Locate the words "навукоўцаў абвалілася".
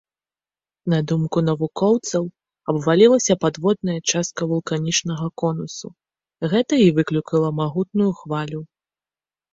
1.49-3.33